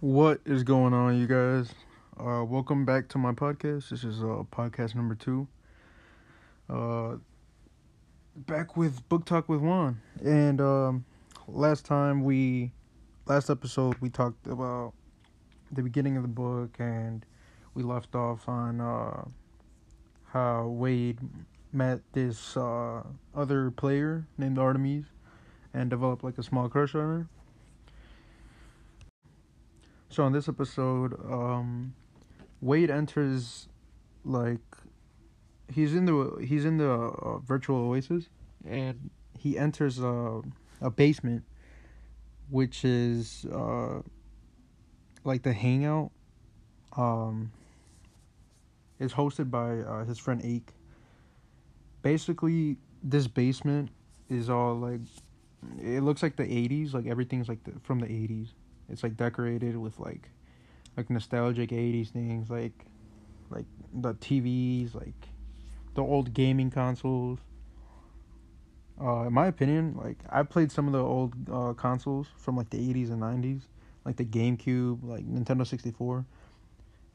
[0.00, 1.70] What is going on, you guys?
[2.20, 3.88] Uh, welcome back to my podcast.
[3.88, 5.48] This is uh, podcast number two.
[6.68, 7.16] Uh,
[8.36, 11.06] back with book talk with Juan, and um,
[11.48, 12.72] last time we,
[13.24, 14.92] last episode we talked about
[15.72, 17.24] the beginning of the book, and
[17.72, 19.24] we left off on uh,
[20.26, 21.20] how Wade
[21.72, 23.02] met this uh,
[23.34, 25.06] other player named Artemis,
[25.72, 27.28] and developed like a small crush on her
[30.16, 31.94] so in this episode, um,
[32.62, 33.68] Wade enters
[34.24, 34.62] like
[35.70, 38.30] he's in the he's in the uh, virtual oasis,
[38.66, 40.40] and he enters a
[40.80, 41.44] a basement,
[42.48, 44.00] which is uh
[45.24, 46.12] like the hangout.
[46.96, 47.52] Um,
[48.98, 50.72] is hosted by uh, his friend Ake.
[52.00, 53.90] Basically, this basement
[54.30, 55.02] is all like
[55.78, 58.52] it looks like the 80s like everything's like the, from the 80s
[58.88, 60.30] it's like decorated with like
[60.96, 62.86] like nostalgic 80s things like
[63.50, 65.28] like the TVs, like
[65.94, 67.38] the old gaming consoles.
[69.00, 72.70] Uh, in my opinion, like I played some of the old uh, consoles from like
[72.70, 73.62] the 80s and 90s,
[74.04, 76.24] like the GameCube, like Nintendo 64.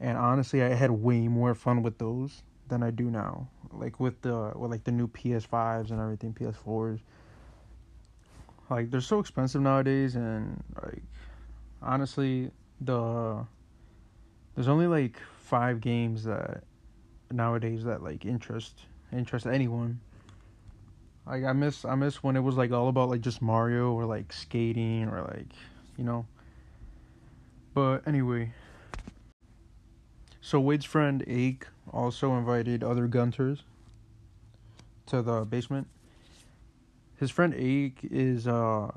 [0.00, 3.48] And honestly, I had way more fun with those than I do now.
[3.72, 7.00] Like with the with like the new PS5s and everything, PS4s.
[8.70, 11.02] Like they're so expensive nowadays and like
[11.82, 13.44] honestly, the
[14.54, 16.62] there's only like five games that
[17.30, 18.80] nowadays that like interest
[19.12, 20.00] interest anyone.
[21.26, 24.04] Like I miss I miss when it was like all about like just Mario or
[24.04, 25.52] like skating or like
[25.96, 26.26] you know.
[27.74, 28.52] But anyway.
[30.40, 33.62] So Wade's friend Ake also invited other gunters
[35.06, 35.86] to the basement.
[37.16, 38.90] His friend Ake is uh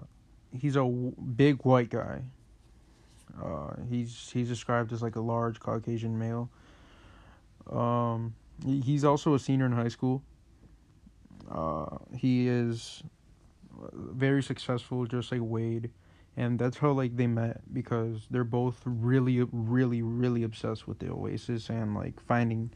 [0.57, 2.21] he's a big white guy
[3.85, 6.49] he's he's described as like a large Caucasian male.
[7.71, 10.21] Um, he's also a senior in high school.
[11.49, 13.03] Uh, he is
[13.93, 15.91] very successful, just like Wade,
[16.37, 21.09] and that's how like they met because they're both really, really, really obsessed with the
[21.09, 22.71] Oasis and like finding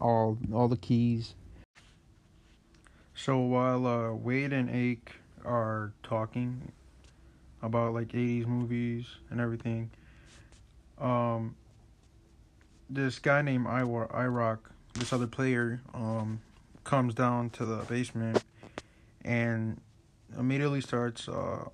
[0.00, 1.34] all all the keys.
[3.14, 5.12] So while uh, Wade and Ake
[5.44, 6.72] are talking
[7.62, 9.90] about like 80s movies and everything.
[10.98, 11.56] Um,
[12.88, 14.58] this guy named IROC,
[14.94, 16.40] this other player, um,
[16.84, 18.42] comes down to the basement
[19.24, 19.80] and
[20.38, 21.64] immediately starts uh,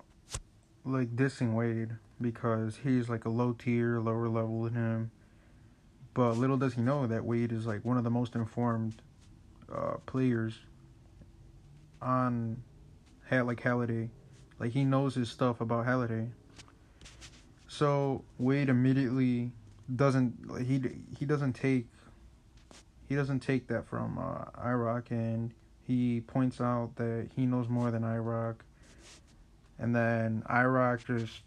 [0.85, 5.11] like dissing Wade because he's like a low tier, lower level than him.
[6.13, 9.01] But little does he know that Wade is like one of the most informed
[9.73, 10.59] uh, players
[12.01, 12.61] on
[13.25, 14.09] had like Halliday.
[14.59, 16.29] Like he knows his stuff about Halliday.
[17.73, 19.51] So Wade immediately
[19.95, 20.79] doesn't he
[21.17, 21.87] he doesn't take
[23.09, 25.51] he doesn't take that from uh, IROC and
[25.87, 28.57] he points out that he knows more than IROC.
[29.79, 31.41] And then IROC just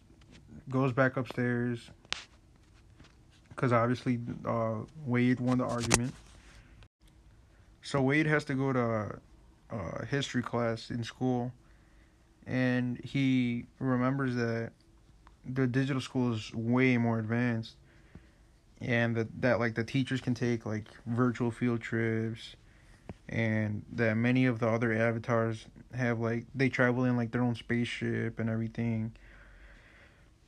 [0.69, 1.91] goes back upstairs
[3.51, 6.13] because obviously uh, Wade won the argument.
[7.83, 9.21] So Wade has to go to
[9.71, 11.53] uh, history class in school
[12.49, 14.73] and he remembers that
[15.53, 17.77] the digital school is way more advanced
[18.81, 22.57] and that that like the teachers can take like virtual field trips
[23.29, 27.55] and that many of the other avatars have like they travel in like their own
[27.55, 29.13] spaceship and everything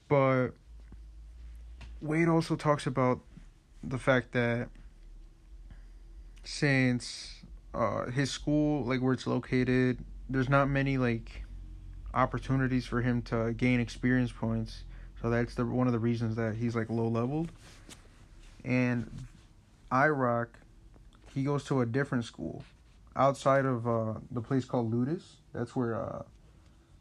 [0.09, 0.51] but
[2.01, 3.21] Wade also talks about
[3.83, 4.69] the fact that
[6.45, 7.43] since
[7.75, 9.99] uh his school like where it's located
[10.29, 11.45] there's not many like
[12.15, 14.85] opportunities for him to gain experience points.
[15.21, 17.51] So that's the one of the reasons that he's like low leveled.
[18.65, 19.11] And
[19.91, 20.49] IROC,
[21.35, 22.65] he goes to a different school
[23.17, 25.23] outside of uh, the place called Ludus.
[25.53, 26.23] That's where uh,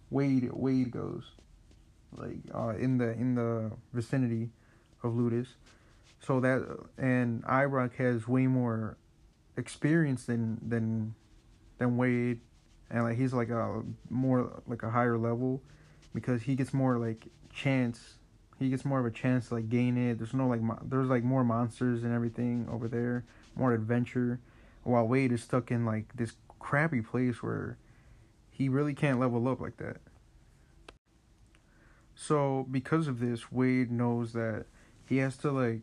[0.10, 1.32] Wade Wade goes,
[2.16, 4.50] like uh, in the in the vicinity
[5.04, 5.48] of Ludus.
[6.20, 6.66] So that
[6.98, 8.98] and IROC has way more
[9.58, 11.14] experience than than
[11.78, 12.42] than Wade
[12.90, 15.62] and like he's like a more like a higher level
[16.14, 18.16] because he gets more like chance.
[18.60, 20.18] He gets more of a chance to like gain it.
[20.18, 23.24] There's no like mo- there's like more monsters and everything over there
[23.58, 24.40] more adventure.
[24.84, 27.78] While wade is stuck in like this crappy place where
[28.50, 29.98] he really can't level up like that.
[32.16, 34.66] So because of this wade knows that
[35.06, 35.82] he has to like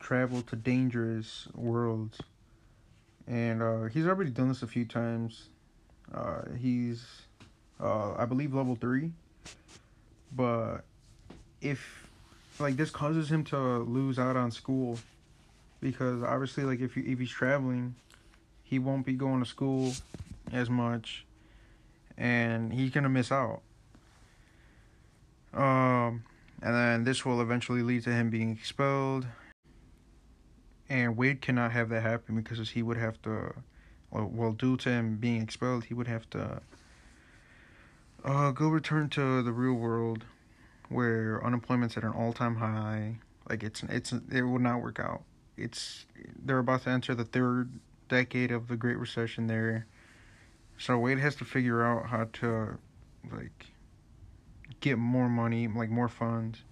[0.00, 2.20] travel to dangerous worlds.
[3.26, 5.48] And uh, he's already done this a few times.
[6.12, 7.04] Uh, he's,
[7.80, 9.12] uh, I believe, level three.
[10.34, 10.84] But
[11.60, 12.08] if
[12.58, 14.98] like this causes him to lose out on school
[15.80, 17.94] because obviously like if you if he's traveling
[18.62, 19.92] he won't be going to school
[20.52, 21.24] as much
[22.16, 23.62] and he's gonna miss out.
[25.54, 26.22] Um
[26.62, 29.26] and then this will eventually lead to him being expelled.
[30.88, 33.54] And wade cannot have that happen because he would have to
[34.10, 36.60] well due to him being expelled he would have to
[38.24, 40.24] uh go return to the real world
[40.88, 43.16] where unemployment's at an all-time high.
[43.48, 45.22] Like it's it's it would not work out.
[45.56, 46.06] It's
[46.44, 47.70] they're about to enter the third
[48.08, 49.86] decade of the great recession there.
[50.78, 52.78] So wade has to figure out how to
[53.32, 53.66] like
[54.80, 56.62] get more money like more funds.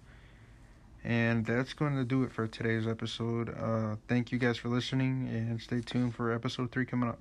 [1.03, 3.55] And that's going to do it for today's episode.
[3.57, 7.19] Uh thank you guys for listening and stay tuned for episode three coming up